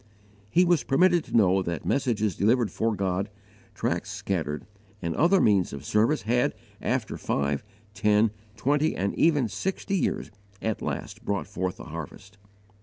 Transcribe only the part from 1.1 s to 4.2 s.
to know that messages delivered for God, tracts